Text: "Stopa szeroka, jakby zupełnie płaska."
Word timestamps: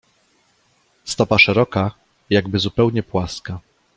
"Stopa 1.03 1.39
szeroka, 1.39 1.91
jakby 2.29 2.59
zupełnie 2.59 3.03
płaska." 3.03 3.59